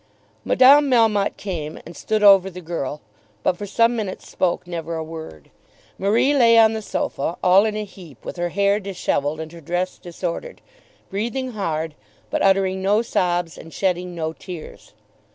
Madame 0.43 0.89
Melmotte 0.89 1.37
came 1.37 1.77
and 1.85 1.95
stood 1.95 2.23
over 2.23 2.49
the 2.49 2.59
girl, 2.59 3.01
but 3.43 3.55
for 3.55 3.67
some 3.67 3.95
minutes 3.95 4.27
spoke 4.27 4.65
never 4.65 4.95
a 4.95 5.03
word. 5.03 5.51
Marie 5.99 6.33
lay 6.33 6.57
on 6.57 6.73
the 6.73 6.81
sofa, 6.81 7.37
all 7.43 7.65
in 7.65 7.75
a 7.75 7.83
heap, 7.83 8.25
with 8.25 8.35
her 8.37 8.49
hair 8.49 8.79
dishevelled 8.79 9.39
and 9.39 9.51
her 9.51 9.61
dress 9.61 9.99
disordered, 9.99 10.59
breathing 11.11 11.51
hard, 11.51 11.93
but 12.31 12.41
uttering 12.41 12.81
no 12.81 13.03
sobs 13.03 13.59
and 13.59 13.73
shedding 13.75 14.15
no 14.15 14.33
tears. 14.33 14.93